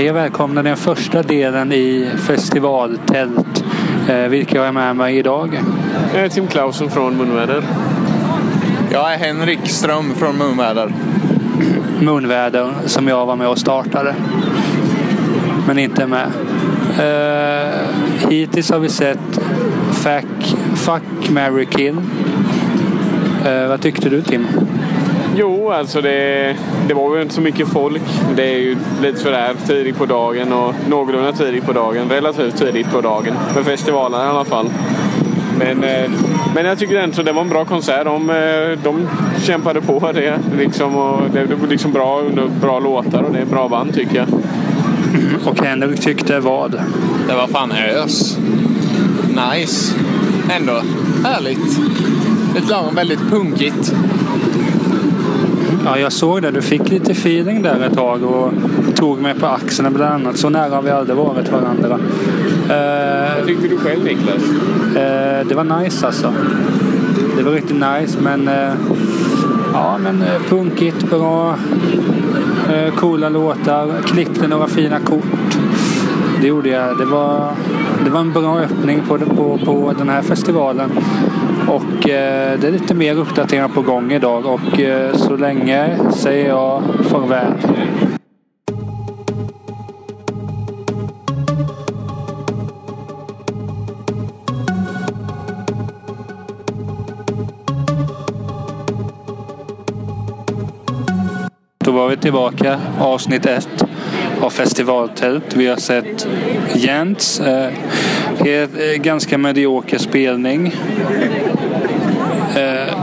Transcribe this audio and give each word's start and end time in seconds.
Hej 0.00 0.10
och 0.10 0.16
välkomna 0.16 0.62
den 0.62 0.76
första 0.76 1.22
delen 1.22 1.72
i 1.72 2.10
festivaltält. 2.16 3.64
Eh, 4.08 4.28
vilka 4.28 4.58
har 4.58 4.64
jag 4.64 4.74
med 4.74 4.96
mig 4.96 5.16
idag? 5.16 5.60
Jag 6.14 6.24
är 6.24 6.28
Tim 6.28 6.46
Clausen 6.46 6.90
från 6.90 7.16
Munväder. 7.16 7.62
Jag 8.92 9.12
är 9.12 9.18
Henrik 9.18 9.68
Ström 9.68 10.14
från 10.14 10.36
Munväder. 10.36 10.92
Munväder 12.00 12.72
som 12.86 13.08
jag 13.08 13.26
var 13.26 13.36
med 13.36 13.48
och 13.48 13.58
startade. 13.58 14.14
Men 15.66 15.78
inte 15.78 16.06
med. 16.06 16.26
Eh, 16.98 17.74
hittills 18.28 18.70
har 18.70 18.78
vi 18.78 18.88
sett 18.88 19.40
Fuck, 19.92 20.56
Fuck 20.74 21.30
Mary 21.30 21.66
Kill. 21.66 21.96
Eh, 23.46 23.68
vad 23.68 23.80
tyckte 23.80 24.08
du 24.08 24.22
Tim? 24.22 24.46
Jo, 25.40 25.70
alltså 25.70 26.00
det, 26.00 26.56
det 26.88 26.94
var 26.94 27.16
ju 27.16 27.22
inte 27.22 27.34
så 27.34 27.40
mycket 27.40 27.68
folk. 27.68 28.02
Det 28.36 28.42
är 28.42 28.58
ju 28.58 28.76
lite 29.02 29.18
sådär 29.18 29.54
tidigt 29.66 29.98
på 29.98 30.06
dagen 30.06 30.52
och 30.52 30.74
någorlunda 30.88 31.32
tidigt 31.32 31.66
på 31.66 31.72
dagen. 31.72 32.10
Relativt 32.10 32.56
tidigt 32.56 32.90
på 32.92 33.00
dagen. 33.00 33.34
För 33.54 33.62
festivalen 33.62 34.20
i 34.20 34.30
alla 34.30 34.44
fall. 34.44 34.70
Men, 35.58 35.84
eh, 35.84 36.10
men 36.54 36.66
jag 36.66 36.78
tycker 36.78 36.96
ändå 36.96 37.20
att 37.20 37.26
det 37.26 37.32
var 37.32 37.42
en 37.42 37.48
bra 37.48 37.64
konsert. 37.64 38.04
De, 38.04 38.30
eh, 38.30 38.78
de 38.84 39.08
kämpade 39.42 39.80
på 39.80 40.12
det. 40.12 40.38
Liksom, 40.58 40.96
och 40.96 41.30
det, 41.32 41.46
det 41.46 41.54
var 41.54 41.68
liksom 41.68 41.92
bra, 41.92 42.22
bra 42.60 42.78
låtar 42.78 43.22
och 43.22 43.32
det 43.32 43.38
är 43.38 43.46
bra 43.46 43.68
band 43.68 43.94
tycker 43.94 44.16
jag. 44.16 44.28
Och 45.44 45.64
Henrik 45.64 46.00
tyckte 46.00 46.40
vad? 46.40 46.70
Det 47.28 47.34
var 47.34 47.46
fan 47.46 47.72
ös. 47.72 48.38
Nice. 49.28 49.94
Ändå 50.56 50.82
härligt. 51.24 51.78
Lite 52.54 52.70
lagom 52.70 52.94
väldigt 52.94 53.30
punkigt. 53.30 53.94
Ja, 55.84 55.98
jag 55.98 56.12
såg 56.12 56.42
det. 56.42 56.50
Du 56.50 56.62
fick 56.62 56.90
lite 56.90 57.12
feeling 57.12 57.62
där 57.62 57.80
ett 57.86 57.94
tag 57.94 58.22
och 58.22 58.52
tog 58.96 59.20
mig 59.20 59.34
på 59.34 59.46
axeln 59.46 59.94
bland 59.94 60.14
annat. 60.14 60.36
Så 60.36 60.48
nära 60.50 60.74
har 60.74 60.82
vi 60.82 60.90
aldrig 60.90 61.16
varit 61.16 61.52
varandra. 61.52 61.98
Eh, 62.68 63.36
Vad 63.38 63.46
tyckte 63.46 63.68
du 63.68 63.76
själv 63.76 64.04
Niklas? 64.04 64.42
Eh, 64.96 65.46
det 65.48 65.54
var 65.54 65.80
nice 65.82 66.06
alltså. 66.06 66.32
Det 67.36 67.42
var 67.42 67.52
riktigt 67.52 67.76
nice 67.76 68.18
men 68.22 68.48
eh, 68.48 68.72
ja 69.72 69.98
men 70.02 70.24
punkigt, 70.48 71.10
bra. 71.10 71.54
Coola 72.96 73.28
låtar. 73.28 73.88
Klippte 74.04 74.48
några 74.48 74.66
fina 74.66 75.00
kort 75.00 75.49
det 76.40 76.46
gjorde 76.46 76.68
jag. 76.68 76.98
Det 76.98 77.04
var, 77.04 77.52
det 78.04 78.10
var 78.10 78.20
en 78.20 78.32
bra 78.32 78.58
öppning 78.58 79.00
på, 79.08 79.18
på, 79.18 79.58
på 79.64 79.92
den 79.98 80.08
här 80.08 80.22
festivalen. 80.22 80.90
Och 81.68 82.08
eh, 82.08 82.58
det 82.60 82.66
är 82.66 82.72
lite 82.72 82.94
mer 82.94 83.18
uppdateringar 83.18 83.68
på 83.68 83.82
gång 83.82 84.12
idag 84.12 84.46
och 84.46 84.80
eh, 84.80 85.14
så 85.14 85.36
länge 85.36 85.98
säger 86.12 86.48
jag 86.48 86.82
farväl. 87.04 87.52
Då 101.84 101.92
var 101.92 102.08
vi 102.08 102.16
tillbaka, 102.16 102.80
avsnitt 102.98 103.46
1 103.46 103.89
har 104.40 104.50
festivaltält. 104.50 105.56
Vi 105.56 105.66
har 105.66 105.76
sett 105.76 106.28
Jents. 106.74 107.38
Det 107.38 107.74
eh, 108.38 108.62
är 108.62 108.92
eh, 108.92 108.96
ganska 108.96 109.38
medioker 109.38 109.98
spelning. 109.98 110.74
Eh, 112.56 112.94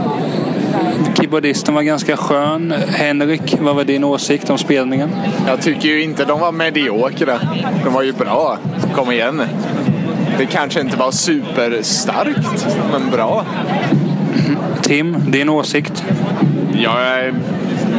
keyboardisten 1.14 1.74
var 1.74 1.82
ganska 1.82 2.16
skön. 2.16 2.74
Henrik, 2.88 3.56
vad 3.60 3.76
var 3.76 3.84
din 3.84 4.04
åsikt 4.04 4.50
om 4.50 4.58
spelningen? 4.58 5.10
Jag 5.46 5.62
tycker 5.62 5.88
ju 5.88 6.02
inte 6.02 6.24
de 6.24 6.40
var 6.40 6.52
mediokra. 6.52 7.40
De 7.84 7.92
var 7.92 8.02
ju 8.02 8.12
bra. 8.12 8.58
Kom 8.94 9.12
igen. 9.12 9.42
Det 10.38 10.46
kanske 10.46 10.80
inte 10.80 10.96
var 10.96 11.10
superstarkt, 11.10 12.66
men 12.92 13.10
bra. 13.10 13.46
Tim, 14.82 15.16
din 15.30 15.48
åsikt? 15.48 16.04
Jag 16.72 17.00
är 17.02 17.34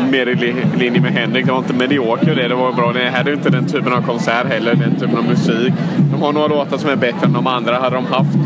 mer 0.10 0.28
i 0.28 0.56
linje 0.78 1.02
med 1.02 1.12
Henrik. 1.12 1.46
Det 1.46 1.52
var 1.52 1.60
inte 1.60 1.74
medioker 1.74 2.36
det. 2.36 2.48
Det 2.48 2.56
var 2.56 2.74
bra. 2.74 2.94
Det 2.94 3.00
här 3.00 3.30
är 3.30 3.34
inte 3.34 3.50
den 3.50 3.66
typen 3.66 3.94
av 3.94 4.02
konsert 4.02 4.48
heller. 4.48 4.76
Den 4.76 4.96
typen 4.96 5.18
av 5.18 5.24
musik. 5.24 5.74
De 6.12 6.22
har 6.22 6.34
några 6.34 6.48
låtar 6.48 6.78
som 6.78 6.90
är 6.90 6.96
bättre 6.96 7.26
än 7.26 7.34
de 7.34 7.48
andra. 7.48 7.80
Hade 7.80 7.96
de 7.96 8.06
haft, 8.06 8.38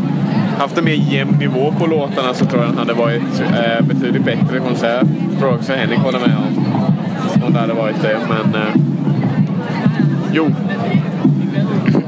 haft 0.58 0.78
en 0.78 0.84
mer 0.84 1.12
jämn 1.12 1.36
nivå 1.38 1.74
på 1.78 1.86
låtarna 1.86 2.34
så 2.34 2.44
tror 2.44 2.62
jag 2.62 2.70
den 2.70 2.78
hade 2.78 2.92
varit 2.92 3.40
eh, 3.40 3.86
betydligt 3.86 4.24
bättre 4.24 4.58
konsert. 4.58 5.06
Jag 5.30 5.40
tror 5.40 5.54
också 5.54 5.72
Henrik 5.72 5.98
håller 5.98 6.18
med 6.18 6.36
om. 6.36 7.44
Om 7.46 7.52
det 7.52 7.58
hade 7.60 7.74
varit 7.74 8.02
det. 8.02 8.18
Men 8.28 8.62
eh, 8.62 8.68
jo. 10.32 10.50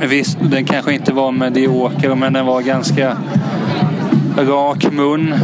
Visst, 0.08 0.38
den 0.40 0.64
kanske 0.64 0.94
inte 0.94 1.12
var 1.12 1.32
medioker 1.32 2.14
men 2.14 2.32
den 2.32 2.46
var 2.46 2.60
ganska 2.60 3.16
rak 4.38 4.92
mun. 4.92 5.34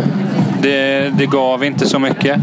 Det, 0.62 1.10
det 1.18 1.26
gav 1.26 1.64
inte 1.64 1.86
så 1.86 1.98
mycket. 1.98 2.40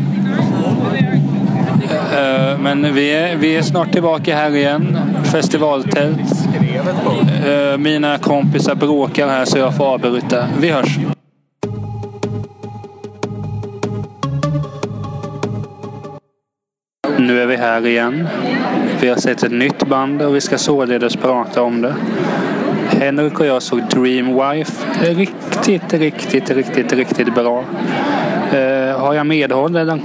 Men 2.61 2.93
vi 2.93 3.13
är, 3.13 3.35
vi 3.35 3.55
är 3.55 3.61
snart 3.61 3.91
tillbaka 3.91 4.35
här 4.35 4.55
igen. 4.55 4.97
Festivaltält. 5.23 6.19
Eh, 7.47 7.77
mina 7.77 8.17
kompisar 8.17 8.75
bråkar 8.75 9.27
här 9.27 9.45
så 9.45 9.57
jag 9.57 9.77
får 9.77 9.85
avbryta. 9.85 10.47
Vi 10.59 10.69
hörs. 10.69 10.97
Nu 17.17 17.41
är 17.41 17.45
vi 17.45 17.55
här 17.55 17.87
igen. 17.87 18.27
Vi 19.01 19.09
har 19.09 19.15
sett 19.15 19.43
ett 19.43 19.51
nytt 19.51 19.87
band 19.87 20.21
och 20.21 20.35
vi 20.35 20.41
ska 20.41 20.57
således 20.57 21.15
prata 21.15 21.61
om 21.61 21.81
det. 21.81 21.93
Henrik 22.89 23.39
och 23.39 23.45
jag 23.45 23.61
såg 23.61 23.81
Dreamwife. 23.89 24.85
Riktigt, 25.01 25.93
riktigt, 25.93 26.49
riktigt, 26.49 26.93
riktigt 26.93 27.35
bra. 27.35 27.63
Eh, 28.51 28.99
har 28.99 29.13
jag 29.13 29.25
medhåll 29.25 29.75
eller? 29.75 29.99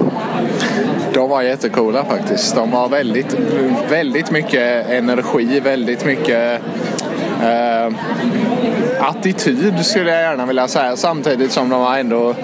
De 1.15 1.31
var 1.31 1.43
jättecoola 1.43 2.05
faktiskt. 2.05 2.55
De 2.55 2.73
har 2.73 2.89
väldigt, 2.89 3.37
väldigt 3.91 4.31
mycket 4.31 4.91
energi, 4.91 5.61
väldigt 5.61 6.05
mycket 6.05 6.61
eh, 7.43 7.95
attityd 9.01 9.87
skulle 9.87 10.11
jag 10.11 10.23
gärna 10.23 10.47
vilja 10.47 10.69
säga. 10.69 10.97
Samtidigt 10.97 11.53
som 11.53 11.69
de 11.69 11.81
var 11.81 11.99
ändå 11.99 12.35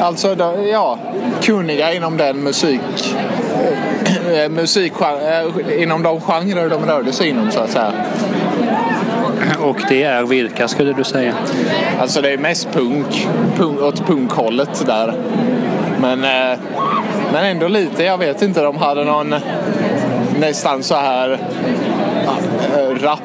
Alltså, 0.00 0.34
de, 0.34 0.68
ja, 0.68 0.98
kunniga 1.42 1.94
inom 1.94 2.16
den 2.16 2.42
musik... 2.42 3.16
eh, 4.34 4.48
musik 4.50 4.92
eh, 5.00 5.82
inom 5.82 6.02
de 6.02 6.20
genrer 6.20 6.68
de 6.68 6.86
rörde 6.86 7.12
sig 7.12 7.28
inom 7.28 7.50
så 7.50 7.60
att 7.60 7.70
säga. 7.70 7.92
Och 9.60 9.76
det 9.88 10.02
är 10.02 10.22
vilka 10.22 10.68
skulle 10.68 10.92
du 10.92 11.04
säga? 11.04 11.34
Alltså 12.00 12.20
det 12.22 12.30
är 12.32 12.38
mest 12.38 12.72
punk, 12.72 13.28
punk 13.56 13.80
åt 13.80 14.06
punkhållet 14.06 14.86
där. 14.86 15.14
Men, 16.00 16.24
eh, 16.24 16.58
men 17.32 17.44
ändå 17.44 17.68
lite, 17.68 18.04
jag 18.04 18.18
vet 18.18 18.42
inte, 18.42 18.62
de 18.62 18.76
hade 18.76 19.04
någon 19.04 19.34
nästan 20.40 20.82
så 20.82 20.94
här 20.94 21.38
eh, 22.76 23.02
rap, 23.02 23.20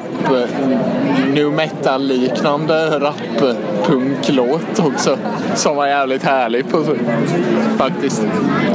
nu 1.34 1.50
metal-liknande 1.50 2.98
rap-punklåt 2.98 4.78
också. 4.78 5.18
Som 5.54 5.76
var 5.76 5.86
jävligt 5.86 6.22
härlig 6.22 6.70
på, 6.70 6.84
faktiskt. 7.78 8.22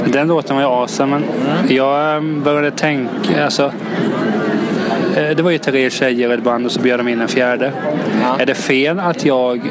Den 0.05 0.27
låten 0.27 0.55
var 0.55 0.63
ju 0.63 0.69
awesome, 0.69 1.11
men 1.11 1.23
jag 1.75 2.15
eh, 2.15 2.21
började 2.21 2.71
tänka, 2.71 3.45
alltså 3.45 3.71
det 5.13 5.41
var 5.41 5.51
ju 5.51 5.57
tre 5.57 5.89
tjejer 5.89 6.29
i 6.29 6.33
ett 6.33 6.43
band 6.43 6.65
och 6.65 6.71
så 6.71 6.79
bjöd 6.79 6.99
de 6.99 7.07
in 7.07 7.21
en 7.21 7.27
fjärde. 7.27 7.71
Ja. 8.21 8.39
Är 8.39 8.45
det 8.45 8.55
fel 8.55 8.99
att 8.99 9.25
jag 9.25 9.61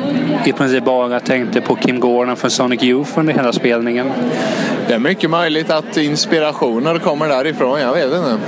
i 0.45 0.53
princip 0.53 0.85
bara 0.85 1.21
tänkte 1.21 1.61
på 1.61 1.75
Kim 1.75 2.01
Gordon 2.01 2.37
från 2.37 2.51
Sonic 2.51 2.83
Youth 2.83 3.19
under 3.19 3.33
hela 3.33 3.53
spelningen? 3.53 4.13
Det 4.89 4.95
är 4.95 4.99
mycket 4.99 5.31
möjligt 5.31 5.71
att 5.71 5.97
inspirationer 5.97 6.99
kommer 6.99 7.29
därifrån, 7.29 7.81
jag 7.81 7.93
vet 7.93 8.05
inte. 8.05 8.39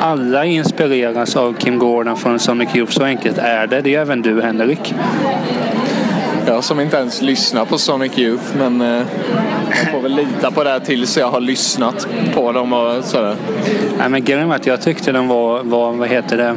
Alla 0.00 0.44
inspireras 0.44 1.36
av 1.36 1.54
Kim 1.58 1.78
Gordon 1.78 2.16
från 2.16 2.38
Sonic 2.38 2.76
Youth, 2.76 2.92
så 2.92 3.04
enkelt 3.04 3.38
är 3.38 3.66
det. 3.66 3.80
Det 3.80 3.94
är 3.94 4.00
även 4.00 4.22
du 4.22 4.42
Henrik. 4.42 4.94
Jag 6.46 6.64
som 6.64 6.80
inte 6.80 6.96
ens 6.96 7.22
lyssnar 7.22 7.64
på 7.64 7.78
Sonic 7.78 8.18
Youth 8.18 8.44
men 8.58 8.80
eh, 8.80 9.02
jag 9.82 9.90
får 9.92 10.00
väl 10.00 10.14
lita 10.16 10.50
på 10.50 10.64
det 10.64 10.70
här 10.70 10.80
tills 10.80 11.16
jag 11.16 11.30
har 11.30 11.40
lyssnat 11.40 12.08
på 12.34 12.52
dem 12.52 12.72
och 12.72 13.04
sådär. 13.04 13.36
Nej, 13.98 14.08
men 14.08 14.24
grejen 14.24 14.48
var 14.48 14.56
att 14.56 14.66
jag 14.66 14.82
tyckte 14.82 15.12
den 15.12 15.28
var, 15.28 15.62
var 15.62 15.92
vad 15.92 16.08
heter 16.08 16.36
det? 16.36 16.56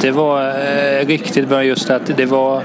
Det 0.00 0.10
var 0.10 0.48
eh, 0.48 1.06
riktigt 1.06 1.48
bra 1.48 1.64
just 1.64 1.90
att 1.90 2.16
det 2.16 2.26
var 2.26 2.62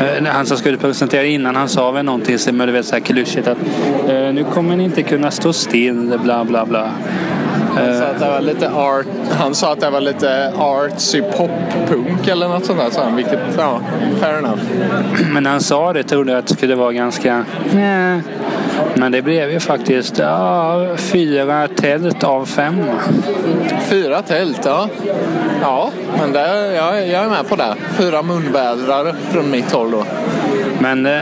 eh, 0.00 0.24
han 0.26 0.46
som 0.46 0.56
skulle 0.56 0.76
presentera 0.76 1.24
innan 1.24 1.56
han 1.56 1.68
sa 1.68 1.90
väl 1.90 2.04
någonting 2.04 2.38
som 2.38 2.58
du 2.58 2.72
vet 2.72 2.86
så 2.86 2.94
här 2.94 3.00
klyschigt 3.00 3.48
att 3.48 3.58
eh, 4.08 4.32
nu 4.32 4.44
kommer 4.54 4.76
ni 4.76 4.84
inte 4.84 5.02
kunna 5.02 5.30
stå 5.30 5.52
still 5.52 6.18
bla 6.22 6.44
bla 6.44 6.66
bla. 6.66 6.90
Han 7.76 7.98
sa 7.98 8.04
att 8.04 8.20
det 8.20 8.26
var 8.26 8.40
lite 8.40 8.70
art, 8.70 9.06
han 9.30 9.54
sa 9.54 9.72
att 9.72 9.80
det 9.80 9.90
var 9.90 10.00
lite 10.00 10.52
artsy 10.58 11.22
pop-punk 11.22 12.28
eller 12.28 12.48
något 12.48 12.64
sånt 12.64 12.78
där 12.78 12.90
sa 12.90 13.02
han, 13.04 13.16
vilket, 13.16 13.40
ja, 13.58 13.80
fair 14.20 14.38
enough. 14.38 14.60
Men 15.32 15.42
när 15.42 15.50
han 15.50 15.60
sa 15.60 15.92
det 15.92 16.02
trodde 16.02 16.32
jag 16.32 16.38
att 16.38 16.46
det 16.46 16.54
skulle 16.54 16.74
vara 16.74 16.92
ganska... 16.92 17.44
Nej. 17.74 18.20
Men 18.94 19.12
det 19.12 19.22
blev 19.22 19.50
ju 19.50 19.60
faktiskt 19.60 20.18
ja, 20.18 20.86
fyra 20.96 21.68
tält 21.68 22.24
av 22.24 22.44
fem. 22.44 22.84
Fyra 23.80 24.22
tält, 24.22 24.60
ja. 24.64 24.88
Ja, 25.62 25.90
men 26.18 26.32
det, 26.32 26.74
jag, 26.74 27.08
jag 27.08 27.24
är 27.24 27.28
med 27.28 27.48
på 27.48 27.56
det. 27.56 27.74
Fyra 27.98 28.22
munvädrare 28.22 29.14
från 29.30 29.50
mitt 29.50 29.72
håll 29.72 29.90
då. 29.90 30.04
Men 30.80 31.06
eh, 31.06 31.20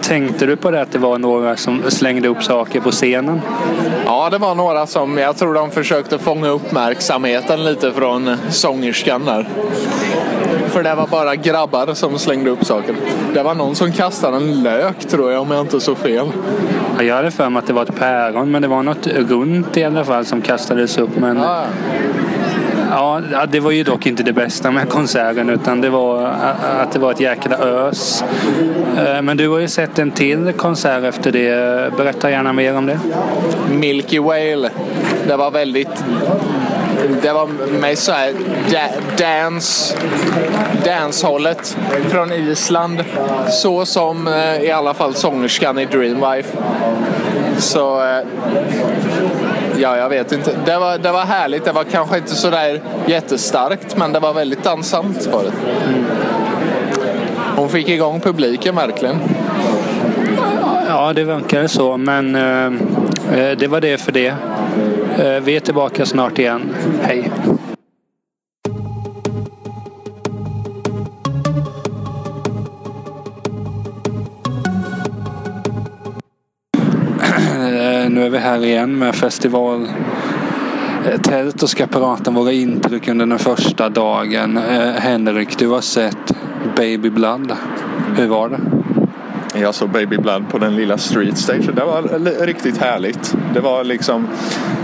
tänkte 0.00 0.46
du 0.46 0.56
på 0.56 0.70
det 0.70 0.80
att 0.82 0.92
det 0.92 0.98
var 0.98 1.18
några 1.18 1.56
som 1.56 1.82
slängde 1.88 2.28
upp 2.28 2.42
saker 2.42 2.80
på 2.80 2.90
scenen? 2.90 3.40
Ja, 4.06 4.30
det 4.30 4.38
var 4.38 4.54
några 4.54 4.86
som 4.86 5.18
jag 5.18 5.36
tror 5.36 5.54
de 5.54 5.70
försökte 5.70 6.18
fånga 6.18 6.48
uppmärksamheten 6.48 7.64
lite 7.64 7.92
från 7.92 8.36
sångerskan 8.50 9.24
där. 9.24 9.48
För 10.66 10.82
det 10.82 10.94
var 10.94 11.06
bara 11.06 11.36
grabbar 11.36 11.94
som 11.94 12.18
slängde 12.18 12.50
upp 12.50 12.64
saker. 12.64 12.94
Det 13.34 13.42
var 13.42 13.54
någon 13.54 13.74
som 13.74 13.92
kastade 13.92 14.36
en 14.36 14.62
lök 14.62 14.98
tror 14.98 15.32
jag 15.32 15.42
om 15.42 15.50
jag 15.50 15.60
inte 15.60 15.80
så 15.80 15.94
fel. 15.94 16.26
Ja, 16.98 17.04
jag 17.04 17.16
hade 17.16 17.30
för 17.30 17.50
mig 17.50 17.60
att 17.60 17.66
det 17.66 17.72
var 17.72 17.82
ett 17.82 17.98
päron 17.98 18.50
men 18.50 18.62
det 18.62 18.68
var 18.68 18.82
något 18.82 19.06
runt 19.06 19.76
i 19.76 19.84
alla 19.84 20.04
fall 20.04 20.24
som 20.24 20.42
kastades 20.42 20.98
upp. 20.98 21.16
Men... 21.16 21.36
Ja, 21.36 21.52
Ja, 21.52 21.64
det 23.48 23.60
var 23.60 23.70
ju 23.70 23.82
dock 23.84 24.06
inte 24.06 24.22
det 24.22 24.32
bästa 24.32 24.70
med 24.70 24.88
konserten 24.88 25.50
utan 25.50 25.80
det 25.80 25.90
var 25.90 26.24
att 26.80 26.92
det 26.92 26.98
var 26.98 27.10
ett 27.10 27.20
jäkla 27.20 27.56
ös. 27.58 28.24
Eh, 28.98 29.22
men 29.22 29.36
du 29.36 29.48
har 29.48 29.58
ju 29.58 29.68
sett 29.68 29.98
en 29.98 30.10
till 30.10 30.52
konsert 30.52 31.04
efter 31.04 31.32
det. 31.32 31.96
Berätta 31.96 32.30
gärna 32.30 32.52
mer 32.52 32.76
om 32.76 32.86
det. 32.86 33.00
Milky 33.70 34.18
Whale. 34.18 34.70
Det 35.26 35.36
var 35.36 35.50
väldigt... 35.50 36.04
Det 37.22 37.32
var 37.32 37.48
med 37.80 37.98
så 37.98 38.12
här 38.12 38.32
da- 38.70 39.16
dance, 39.18 39.96
dancehållet 40.84 41.76
från 42.08 42.32
Island. 42.32 43.04
Så 43.50 43.86
som 43.86 44.26
eh, 44.26 44.62
i 44.62 44.70
alla 44.70 44.94
fall 44.94 45.14
sångerskan 45.14 45.78
i 45.78 45.86
Dreamwife. 45.86 46.58
Så... 47.58 48.00
Eh, 48.00 48.18
Ja, 49.82 49.96
jag 49.96 50.08
vet 50.08 50.32
inte. 50.32 50.50
Det 50.64 50.78
var, 50.78 50.98
det 50.98 51.12
var 51.12 51.24
härligt. 51.24 51.64
Det 51.64 51.72
var 51.72 51.84
kanske 51.84 52.16
inte 52.16 52.34
så 52.34 52.50
där 52.50 52.80
jättestarkt, 53.06 53.96
men 53.96 54.12
det 54.12 54.20
var 54.20 54.32
väldigt 54.34 54.64
dansant 54.64 55.28
var 55.32 55.42
det. 55.42 55.52
Mm. 55.88 56.04
Hon 57.56 57.68
fick 57.68 57.88
igång 57.88 58.20
publiken 58.20 58.76
verkligen. 58.76 59.16
Ja, 60.88 61.12
det 61.12 61.24
verkade 61.24 61.68
så. 61.68 61.96
Men 61.96 62.34
eh, 62.34 62.66
eh, 63.38 63.58
det 63.58 63.66
var 63.66 63.80
det 63.80 64.00
för 64.00 64.12
det. 64.12 64.34
Eh, 65.18 65.40
vi 65.44 65.56
är 65.56 65.60
tillbaka 65.60 66.06
snart 66.06 66.38
igen. 66.38 66.74
Hej! 67.02 67.30
Nu 78.22 78.26
är 78.26 78.30
vi 78.30 78.38
här 78.38 78.64
igen 78.64 78.98
med 78.98 79.14
festival 79.14 79.88
tält 81.22 81.62
och 81.62 81.70
ska 81.70 81.86
prata 81.86 82.30
om 82.30 82.34
våra 82.34 82.52
intryck 82.52 83.08
under 83.08 83.26
den 83.26 83.38
första 83.38 83.88
dagen. 83.88 84.56
Eh, 84.56 84.92
Henrik, 84.92 85.58
du 85.58 85.68
har 85.68 85.80
sett 85.80 86.34
Baby 86.76 87.10
Blood. 87.10 87.52
Hur 88.16 88.26
var 88.26 88.48
det? 88.48 88.60
Jag 89.60 89.74
såg 89.74 89.90
Baby 89.90 90.16
Blood 90.16 90.48
på 90.50 90.58
den 90.58 90.76
lilla 90.76 90.98
street 90.98 91.38
stage 91.38 91.70
det 91.74 91.84
var 91.84 92.02
riktigt 92.46 92.78
härligt. 92.78 93.36
Det 93.54 93.60
var 93.60 93.84
liksom 93.84 94.28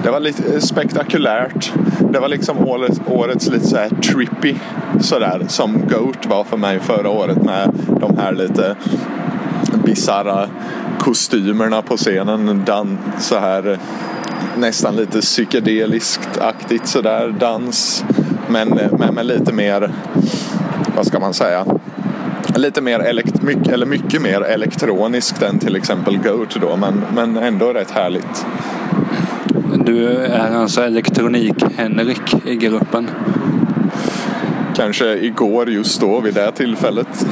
det 0.05 0.11
var 0.11 0.21
lite 0.21 0.61
spektakulärt. 0.61 1.73
Det 2.13 2.21
var 2.21 2.29
liksom 2.29 2.59
årets, 2.59 3.01
årets 3.07 3.51
lite 3.51 3.67
så 3.67 3.77
här 3.77 3.89
trippy 3.89 4.55
sådär 5.01 5.45
som 5.49 5.83
Goat 5.89 6.27
var 6.27 6.45
för 6.45 6.57
mig 6.57 6.81
förra 6.81 7.11
året 7.11 7.43
med 7.43 7.71
de 8.01 8.17
här 8.19 8.33
lite 8.33 8.77
bisarra 9.85 10.49
kostymerna 10.99 11.83
på 11.83 11.97
scenen. 11.97 12.63
Dan, 12.67 12.99
så 13.19 13.39
här 13.39 13.79
nästan 14.57 14.97
lite 14.97 15.21
psykedeliskt 15.21 16.39
aktigt 16.39 16.87
sådär 16.87 17.35
dans. 17.41 18.05
Men, 18.49 18.69
men 18.99 19.15
med 19.15 19.27
lite 19.27 19.53
mer, 19.53 19.91
vad 20.97 21.07
ska 21.07 21.21
man 21.21 21.35
säga? 21.35 21.65
lite 22.57 22.81
mer 22.81 22.99
elekt- 22.99 23.43
mycket, 23.43 23.69
eller 23.69 23.87
mycket 23.87 24.23
mer 24.23 24.41
elektroniskt 24.41 25.43
än 25.43 25.59
till 25.59 25.77
exempel 25.77 26.19
Goat 26.19 26.57
då, 26.61 26.77
men, 26.77 27.03
men 27.15 27.37
ändå 27.37 27.73
rätt 27.73 27.91
härligt. 27.91 28.47
Du 29.87 30.09
är 30.09 30.55
alltså 30.57 30.83
elektronik-Henrik 30.83 32.47
i 32.47 32.57
gruppen. 32.57 33.11
Kanske 34.77 35.15
igår 35.15 35.71
just 35.71 36.01
då 36.01 36.21
vid 36.21 36.35
det 36.35 36.53
tillfället. 36.53 37.27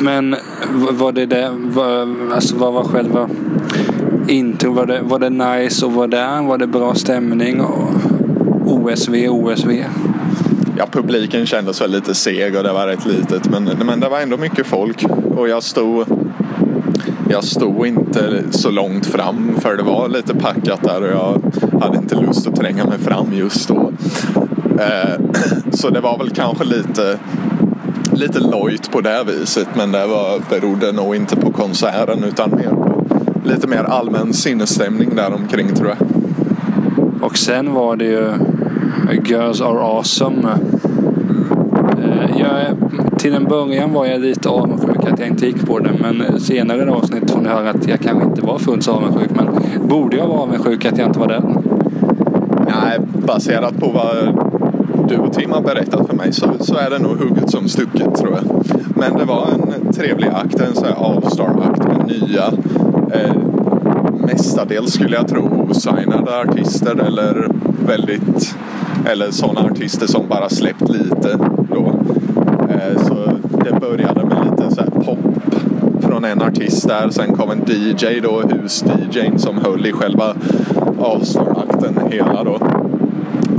Men 0.00 0.36
var 0.90 1.12
det 1.12 1.26
det, 1.26 1.50
var, 1.52 2.08
alltså 2.34 2.56
vad 2.56 2.72
var 2.72 2.84
själva 2.84 3.28
intro? 4.28 4.72
Var 4.72 4.86
det, 4.86 5.00
var 5.02 5.18
det 5.18 5.30
nice 5.30 5.86
och 5.86 5.92
var 5.92 6.08
där? 6.08 6.42
Var 6.42 6.58
det 6.58 6.66
bra 6.66 6.94
stämning? 6.94 7.60
Och 7.60 7.90
OSV, 8.64 9.28
OSV? 9.28 9.84
Ja, 10.76 10.86
publiken 10.92 11.46
kändes 11.46 11.80
väl 11.80 11.90
lite 11.90 12.14
seg 12.14 12.56
och 12.56 12.62
det 12.62 12.72
var 12.72 12.86
rätt 12.86 13.06
litet, 13.06 13.50
men, 13.50 13.64
men 13.86 14.00
det 14.00 14.08
var 14.08 14.20
ändå 14.20 14.36
mycket 14.36 14.66
folk 14.66 15.04
och 15.36 15.48
jag 15.48 15.62
stod 15.62 16.06
jag 17.30 17.44
stod 17.44 17.86
inte 17.86 18.42
så 18.50 18.70
långt 18.70 19.06
fram 19.06 19.56
för 19.60 19.76
det 19.76 19.82
var 19.82 20.08
lite 20.08 20.34
packat 20.34 20.82
där 20.82 21.02
och 21.02 21.08
jag 21.08 21.42
hade 21.80 21.98
inte 21.98 22.14
lust 22.14 22.46
att 22.46 22.56
tränga 22.56 22.84
mig 22.84 22.98
fram 22.98 23.32
just 23.32 23.68
då. 23.68 23.92
Eh, 24.78 25.20
så 25.72 25.90
det 25.90 26.00
var 26.00 26.18
väl 26.18 26.30
kanske 26.30 26.64
lite, 26.64 27.18
lite 28.18 28.40
lojt 28.40 28.90
på 28.92 29.00
det 29.00 29.24
viset 29.26 29.68
men 29.74 29.92
det 29.92 30.06
var, 30.06 30.40
berodde 30.50 30.92
nog 30.92 31.16
inte 31.16 31.36
på 31.36 31.52
konserten 31.52 32.24
utan 32.24 32.50
mer 32.50 32.68
på 32.70 33.04
lite 33.44 33.66
mer 33.66 33.84
allmän 33.84 34.32
sinnesstämning 34.32 35.16
där 35.16 35.34
omkring 35.34 35.74
tror 35.74 35.88
jag. 35.88 35.98
Och 37.22 37.36
sen 37.36 37.74
var 37.74 37.96
det 37.96 38.04
ju 38.04 38.32
Girls 39.24 39.60
Are 39.60 39.80
Awesome. 39.80 40.48
Eh, 42.02 42.40
Jag, 42.40 42.76
till 43.18 43.34
en 43.34 43.44
början 43.44 43.92
var 43.92 44.06
jag 44.06 44.20
lite 44.20 44.48
avundsjuk 44.48 45.12
att 45.12 45.18
jag 45.18 45.28
inte 45.28 45.46
gick 45.46 45.66
på 45.66 45.78
det. 45.78 45.90
Men 46.00 46.40
senare 46.40 46.84
i 46.84 46.88
avsnittet 46.88 47.30
får 47.30 47.40
ni 47.40 47.48
höra 47.48 47.70
att 47.70 47.88
jag 47.88 48.00
kanske 48.00 48.28
inte 48.28 48.40
var 48.42 48.58
fullt 48.58 48.82
så 48.82 48.92
avundsjuk. 48.92 49.30
Men 49.30 49.48
borde 49.88 50.16
jag 50.16 50.26
vara 50.26 50.38
avundsjuk 50.38 50.84
att 50.84 50.98
jag 50.98 51.06
inte 51.06 51.18
var 51.18 51.28
där? 51.28 51.42
Nej, 52.66 52.98
baserat 53.26 53.80
på 53.80 53.88
vad 53.88 54.37
du 55.08 55.16
och 55.16 55.32
Tim 55.32 55.50
har 55.50 55.60
berättat 55.60 56.06
för 56.06 56.16
mig 56.16 56.32
så, 56.32 56.46
så 56.60 56.76
är 56.76 56.90
det 56.90 56.98
nog 56.98 57.18
hugget 57.18 57.50
som 57.50 57.68
stucket 57.68 58.14
tror 58.14 58.32
jag. 58.32 58.64
Men 58.96 59.18
det 59.18 59.24
var 59.24 59.48
en 59.52 59.92
trevlig 59.92 60.28
akt, 60.28 60.60
en 60.60 60.74
sån 60.74 60.84
här 60.84 60.94
all-star-akt 60.94 61.84
med 61.84 62.06
nya 62.06 62.44
eh, 63.12 63.34
mestadels 64.26 64.92
skulle 64.92 65.16
jag 65.16 65.28
tro 65.28 65.66
osignade 65.70 66.40
artister 66.40 67.06
eller 67.06 67.48
väldigt 67.86 68.54
eller 69.06 69.30
sådana 69.30 69.60
artister 69.60 70.06
som 70.06 70.28
bara 70.28 70.48
släppt 70.48 70.88
lite 70.88 71.38
då. 71.74 71.92
Eh, 72.70 73.02
så 73.02 73.14
det 73.64 73.80
började 73.80 74.24
med 74.24 74.50
lite 74.50 74.74
så 74.74 74.80
här 74.80 74.90
pop 74.90 75.18
från 76.00 76.24
en 76.24 76.42
artist 76.42 76.88
där. 76.88 77.10
Sen 77.10 77.36
kom 77.36 77.50
en 77.50 77.62
DJ 77.66 78.20
då, 78.20 78.40
hus-DJn 78.40 79.38
som 79.38 79.58
höll 79.58 79.86
i 79.86 79.92
själva 79.92 80.34
avståndakten 80.98 81.98
hela 82.10 82.44
då. 82.44 82.58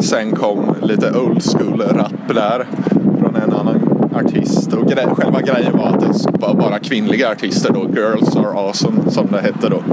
Sen 0.01 0.31
kom 0.31 0.75
lite 0.81 1.11
old 1.19 1.43
school-rap 1.43 2.13
där 2.27 2.65
från 3.19 3.35
en 3.35 3.53
annan 3.53 4.09
artist. 4.15 4.73
Och 4.73 4.83
gre- 4.85 5.15
själva 5.15 5.41
grejen 5.41 5.77
var 5.77 5.87
att 5.87 5.99
det 5.99 6.39
var 6.39 6.53
bara 6.53 6.79
kvinnliga 6.79 7.31
artister 7.31 7.73
då. 7.73 7.79
Girls 7.95 8.35
are 8.35 8.59
awesome 8.59 8.97
som 9.11 9.27
det 9.31 9.41
hette 9.41 9.69
då. 9.69 9.83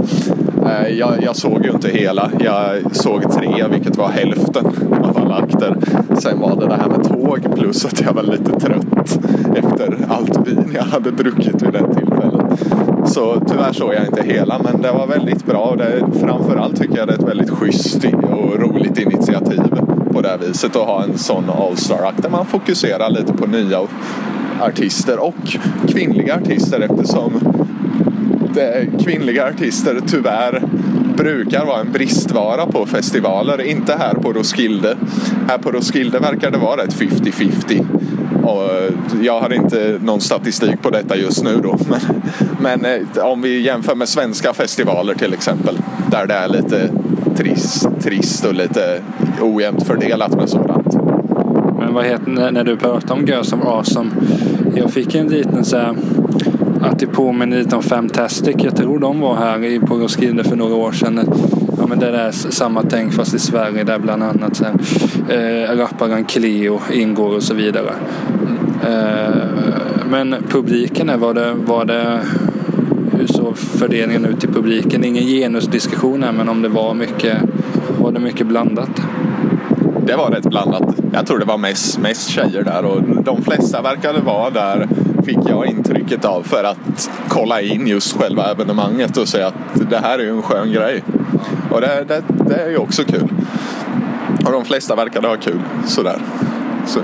Eh, 0.69 0.89
jag, 0.99 1.11
jag 1.23 1.37
såg 1.37 1.65
ju 1.65 1.71
inte 1.71 1.89
hela. 1.89 2.31
Jag 2.41 2.97
såg 2.97 3.33
tre, 3.33 3.65
vilket 3.71 3.97
var 3.97 4.09
hälften 4.09 4.67
av 5.03 5.19
alla 5.19 5.35
akter. 5.35 5.77
Sen 6.19 6.41
var 6.41 6.61
det 6.61 6.67
det 6.67 6.75
här 6.77 6.89
med 6.89 7.05
tåg 7.05 7.57
plus 7.57 7.85
att 7.85 8.01
jag 8.01 8.13
var 8.13 8.23
lite 8.23 8.61
trött 8.61 9.19
efter 9.57 9.97
allt 10.09 10.49
vin 10.49 10.71
jag 10.75 10.83
hade 10.83 11.11
druckit 11.11 11.63
vid 11.63 11.73
det 11.73 11.95
tillfället. 11.95 12.61
Så 13.07 13.41
tyvärr 13.49 13.73
såg 13.73 13.95
jag 13.95 14.07
inte 14.07 14.23
hela, 14.23 14.61
men 14.65 14.83
det 14.83 14.93
var 14.93 15.07
väldigt 15.07 15.47
bra. 15.47 15.59
Och 15.59 15.77
Det, 15.77 16.05
framförallt 16.21 16.81
tycker 16.81 16.99
jag 16.99 17.09
det 17.09 17.13
är 17.15 17.19
ett 17.19 17.29
väldigt 17.29 17.51
schysst 17.51 18.05
och 18.23 18.61
roligt 18.61 18.99
initiativ 18.99 19.61
på 20.17 20.23
det 20.23 20.29
här 20.29 20.39
viset 20.39 20.77
och 20.77 20.87
ha 20.87 21.03
en 21.03 21.19
sån 21.19 21.51
All-Star-akt 21.51 22.23
där 22.23 22.31
man 22.31 22.47
fokuserar 22.47 23.11
lite 23.11 23.33
på 23.33 23.47
nya 23.47 23.81
artister 24.61 25.19
och 25.19 25.57
kvinnliga 25.89 26.37
artister 26.37 26.81
eftersom 26.81 27.41
det, 28.55 28.87
kvinnliga 29.05 29.49
artister 29.49 30.01
tyvärr 30.07 30.63
brukar 31.17 31.67
vara 31.67 31.81
en 31.81 31.93
bristvara 31.93 32.67
på 32.67 32.87
festivaler. 32.87 33.63
Inte 33.63 33.97
här 33.99 34.15
på 34.15 34.33
Roskilde. 34.33 34.97
Här 35.49 35.59
på 35.59 35.71
Roskilde 35.71 36.19
verkar 36.19 36.51
det 36.51 36.59
vara 36.59 36.83
ett 36.83 36.95
50-50. 36.95 37.87
Och 38.43 38.63
eh, 38.63 38.93
jag 39.23 39.41
har 39.41 39.53
inte 39.53 39.99
någon 40.03 40.21
statistik 40.21 40.83
på 40.83 40.91
detta 40.91 41.17
just 41.17 41.45
nu 41.45 41.61
då. 41.63 41.79
Men, 42.59 42.81
men 42.81 42.85
eh, 42.85 43.25
om 43.25 43.43
vi 43.43 43.61
jämför 43.61 43.95
med 43.95 44.09
svenska 44.09 44.53
festivaler 44.53 45.15
till 45.15 45.35
exempel. 45.35 45.79
Där 46.11 46.27
det 46.27 46.35
är 46.35 46.49
lite 46.49 46.91
trist, 47.37 47.89
trist 48.01 48.45
och 48.45 48.55
lite 48.55 49.03
ojämnt 49.41 49.83
fördelat 49.83 50.37
med 50.37 50.49
sådant. 50.49 50.95
Men 51.79 51.95
vad 51.95 52.05
heter 52.05 52.31
när, 52.31 52.51
när 52.51 52.65
du 52.65 52.77
pratade 52.77 53.13
om 53.13 53.27
Girls 53.27 53.53
of 53.53 53.65
Awesome. 53.65 54.11
Jag 54.75 54.91
fick 54.91 55.15
en 55.15 55.29
liten 55.29 55.65
så 55.65 55.77
här 55.77 55.97
att 56.81 56.99
det 56.99 57.07
påminner 57.07 57.59
lite 57.59 57.77
om 57.77 57.83
Fantastic. 57.83 58.57
Jag 58.59 58.77
tror 58.77 58.99
de 58.99 59.21
var 59.21 59.37
här 59.37 59.87
på 59.87 59.95
Roskilde 59.95 60.45
för 60.45 60.57
några 60.57 60.75
år 60.75 60.93
sedan. 60.93 61.21
Ja, 61.79 61.87
men 61.87 61.99
det 61.99 62.07
är 62.07 62.31
samma 62.33 62.83
tänk 62.83 63.13
fast 63.13 63.35
i 63.35 63.39
Sverige 63.39 63.85
där 63.85 63.99
bland 63.99 64.23
annat 64.23 64.57
så 64.57 64.65
här, 64.65 64.75
äh, 65.29 65.77
rapparen 65.77 66.25
Cleo 66.25 66.81
ingår 66.93 67.35
och 67.37 67.43
så 67.43 67.55
vidare. 67.55 67.91
Äh, 68.87 69.35
men 70.11 70.37
publiken, 70.49 71.21
var 71.21 71.35
det, 71.35 71.55
var 71.55 71.85
det 71.85 72.21
hur 73.19 73.27
såg 73.27 73.59
fördelningen 73.59 74.25
ut 74.25 74.45
i 74.45 74.47
publiken? 74.47 75.05
Ingen 75.05 75.23
genusdiskussion 75.23 76.23
här 76.23 76.33
men 76.33 76.49
om 76.49 76.63
det 76.63 76.69
var 76.69 76.95
mycket, 76.95 77.39
var 77.99 78.13
det 78.13 78.21
mycket 78.21 78.47
blandat? 78.47 78.91
Det 80.07 80.17
var 80.17 80.31
rätt 80.31 80.47
blandat. 80.47 80.95
Jag 81.13 81.27
tror 81.27 81.39
det 81.39 81.45
var 81.45 81.59
mest, 81.59 81.99
mest 81.99 82.29
tjejer 82.29 82.63
där 82.63 82.85
och 82.85 83.03
de 83.25 83.43
flesta 83.43 83.83
verkade 83.83 84.21
vara 84.21 84.51
där 84.51 84.89
fick 85.25 85.39
jag 85.49 85.67
intrycket 85.67 86.25
av 86.25 86.43
för 86.43 86.65
att 86.65 87.11
kolla 87.29 87.61
in 87.61 87.87
just 87.87 88.17
själva 88.17 88.51
evenemanget 88.51 89.17
och 89.17 89.29
säga 89.29 89.47
att 89.47 89.91
det 89.91 89.99
här 89.99 90.19
är 90.19 90.23
ju 90.23 90.31
en 90.31 90.43
skön 90.43 90.73
grej. 90.73 91.05
Och 91.71 91.81
det, 91.81 92.05
det, 92.09 92.23
det 92.49 92.55
är 92.55 92.71
ju 92.71 92.77
också 92.77 93.05
kul. 93.05 93.29
Och 94.45 94.53
de 94.53 94.65
flesta 94.65 94.95
verkade 94.95 95.29
ha 95.29 95.37
kul 95.37 95.61
sådär. 95.87 96.19
Så. 96.87 97.01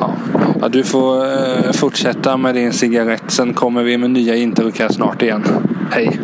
Ja 0.00 0.14
ja. 0.62 0.68
du 0.68 0.84
får 0.84 1.24
eh, 1.24 1.72
fortsätta 1.72 2.36
med 2.36 2.54
din 2.54 2.72
cigarett. 2.72 3.30
Sen 3.30 3.54
kommer 3.54 3.82
vi 3.82 3.98
med 3.98 4.10
nya 4.10 4.36
intryck 4.36 4.80
här 4.80 4.88
snart 4.88 5.22
igen. 5.22 5.42
Hej! 5.90 6.20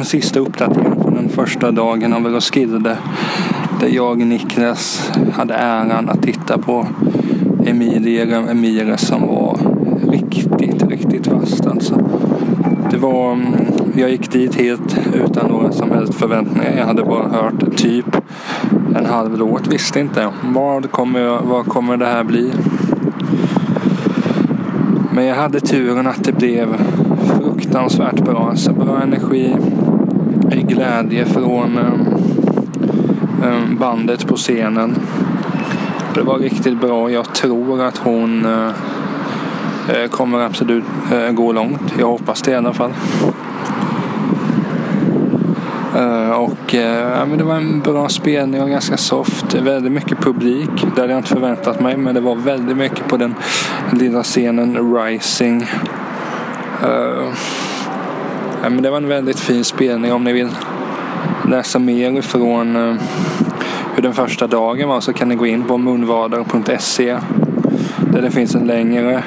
sista 0.04 0.40
uppdateringen 0.40 1.02
från 1.02 1.14
den 1.14 1.28
första 1.28 1.70
dagen 1.70 2.12
av 2.12 2.26
Roskilde. 2.26 2.96
Där 3.80 3.88
jag, 3.88 4.18
Niklas, 4.18 5.12
hade 5.32 5.54
äran 5.54 6.08
att 6.08 6.22
titta 6.22 6.58
på 6.58 6.86
Emilia, 7.66 8.50
Emilia 8.50 8.96
som 8.96 9.26
var 9.26 9.58
riktigt, 10.10 10.82
riktigt 10.82 11.26
fast 11.26 11.66
alltså. 11.66 11.94
Det 12.90 12.96
var, 12.96 13.32
mm, 13.32 13.54
jag 13.94 14.10
gick 14.10 14.32
dit 14.32 14.54
helt 14.54 14.98
utan 15.14 15.50
några 15.50 15.72
som 15.72 15.90
helst 15.90 16.14
förväntningar. 16.14 16.74
Jag 16.78 16.86
hade 16.86 17.02
bara 17.02 17.28
hört 17.28 17.76
typ 17.76 18.16
en 18.96 19.06
halv 19.06 19.38
låt. 19.38 19.66
Visste 19.66 20.00
inte 20.00 20.28
vad 20.42 20.90
kommer, 20.90 21.40
vad 21.42 21.66
kommer 21.66 21.96
det 21.96 22.06
här 22.06 22.24
bli. 22.24 22.52
Men 25.12 25.24
jag 25.24 25.36
hade 25.36 25.60
turen 25.60 26.06
att 26.06 26.24
det 26.24 26.32
blev 26.32 26.68
fruktansvärt 27.24 28.24
bra. 28.24 28.52
Så 28.56 28.72
bra 28.72 29.02
energi, 29.02 29.56
glädje 30.50 31.24
från 31.24 31.78
mm, 31.78 32.06
mm, 33.42 33.76
bandet 33.78 34.26
på 34.26 34.36
scenen. 34.36 34.94
Det 36.14 36.22
var 36.22 36.38
riktigt 36.38 36.80
bra. 36.80 37.10
Jag 37.10 37.34
tror 37.34 37.82
att 37.82 37.98
hon 37.98 38.44
eh, 38.44 38.70
eh, 39.88 40.08
kommer 40.10 40.40
absolut 40.40 40.84
eh, 41.12 41.30
gå 41.30 41.52
långt. 41.52 41.94
Jag 41.98 42.06
hoppas 42.06 42.42
det 42.42 42.50
i 42.50 42.54
alla 42.54 42.72
fall. 42.72 42.92
Eh, 45.96 46.30
och 46.30 46.74
eh, 46.74 47.18
ja, 47.18 47.26
men 47.26 47.38
det 47.38 47.44
var 47.44 47.54
en 47.54 47.80
bra 47.80 48.08
spelning 48.08 48.62
och 48.62 48.70
ganska 48.70 48.96
soft. 48.96 49.54
Väldigt 49.54 49.92
mycket 49.92 50.18
publik. 50.18 50.86
Det 50.94 51.00
hade 51.00 51.12
jag 51.12 51.18
inte 51.18 51.28
förväntat 51.28 51.80
mig. 51.80 51.96
Men 51.96 52.14
det 52.14 52.20
var 52.20 52.36
väldigt 52.36 52.76
mycket 52.76 53.08
på 53.08 53.16
den 53.16 53.34
lilla 53.92 54.22
scenen 54.22 54.94
Rising. 54.94 55.66
Ja, 58.62 58.68
men 58.68 58.82
det 58.82 58.90
var 58.90 58.96
en 58.96 59.08
väldigt 59.08 59.40
fin 59.40 59.64
spelning 59.64 60.12
om 60.12 60.24
ni 60.24 60.32
vill 60.32 60.48
läsa 61.48 61.78
mer 61.78 62.18
ifrån 62.18 62.98
hur 63.94 64.02
den 64.02 64.14
första 64.14 64.46
dagen 64.46 64.88
var 64.88 65.00
så 65.00 65.12
kan 65.12 65.28
ni 65.28 65.34
gå 65.34 65.46
in 65.46 65.64
på 65.64 65.78
munvader.se 65.78 67.18
där 68.12 68.22
det 68.22 68.30
finns 68.30 68.54
en 68.54 68.66
längre 68.66 69.22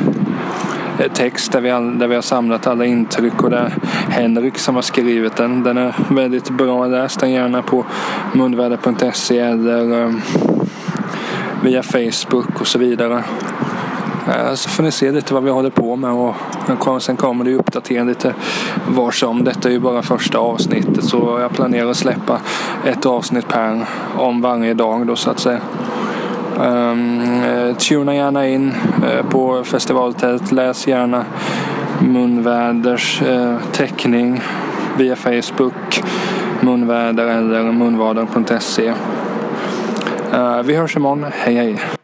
eh, 1.00 1.12
text 1.14 1.52
där 1.52 1.62
vi, 1.62 1.72
all, 1.72 2.00
där 2.00 2.08
vi 2.08 2.16
har 2.16 2.22
samlat 2.22 2.68
alla 2.68 2.86
intryck 2.86 3.44
och 3.44 3.50
där 3.50 3.74
Henrik 4.10 4.58
som 4.58 4.76
har 4.76 4.82
skrivit 4.82 5.36
den. 5.36 5.64
Den 5.64 5.78
är 5.78 5.96
väldigt 6.10 6.50
bra. 6.50 6.88
Läs 6.88 7.18
den 7.18 7.32
gärna 7.32 7.62
på 7.62 7.86
munvader.se 8.34 9.40
eller 9.40 9.92
um, 9.92 10.22
via 11.64 11.84
Facebook 11.84 12.62
och 12.62 12.68
så 12.68 12.80
vidare. 12.80 13.24
Eh, 14.28 14.54
så 14.54 14.70
får 14.70 14.84
ni 14.84 14.92
se 14.92 15.12
lite 15.12 15.34
vad 15.34 15.44
vi 15.44 15.52
håller 15.52 15.70
på 15.70 15.96
med 15.96 16.12
och 16.12 17.02
sen 17.02 17.18
kommer 17.18 17.44
det 17.44 17.52
ju 17.52 17.58
uppdatera 17.58 18.04
lite 18.04 18.34
var 18.88 19.12
som. 19.12 19.44
Detta 19.44 19.70
är 19.70 19.74
ju 19.74 19.80
bara 19.80 20.02
första 20.02 20.38
avsnittet 20.38 21.04
så 21.04 21.38
jag 21.42 21.52
planerar 21.52 21.90
att 21.90 21.98
släppa 21.98 22.40
ett 22.86 23.06
avsnitt 23.06 23.48
per 23.48 23.86
om 24.18 24.42
varje 24.42 24.74
dag 24.74 25.08
då 25.08 25.16
så 25.16 25.32
att 25.32 25.40
säga. 25.40 25.60
Um, 26.60 27.76
tuna 27.78 28.16
gärna 28.16 28.48
in 28.48 28.74
uh, 29.04 29.30
på 29.30 29.64
festivaltält. 29.64 30.52
Läs 30.52 30.88
gärna 30.88 31.26
Munväders 32.00 33.22
uh, 33.22 33.58
teckning 33.72 34.42
via 34.98 35.16
Facebook, 35.16 36.04
Munväder 36.62 37.26
eller 37.26 37.72
munvader.se. 37.72 38.94
Uh, 40.34 40.62
vi 40.64 40.76
hörs 40.76 40.96
imorgon. 40.96 41.26
Hej 41.32 41.56
hej! 41.56 42.03